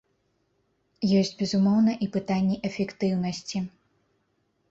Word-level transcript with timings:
Ёсць, 1.17 1.33
безумоўна, 1.41 1.91
і 2.05 2.09
пытанні 2.15 2.57
эфектыўнасці. 2.69 3.57